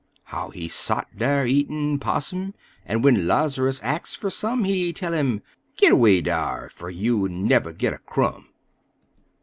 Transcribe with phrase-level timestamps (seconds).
[0.23, 2.55] How he sot dar eatin' 'possum,
[2.87, 5.43] en when Laz'rus ax fer some, He tell 'im:
[5.77, 6.71] "Git erway, dar!
[6.71, 8.47] fer you'll never git a crumb!"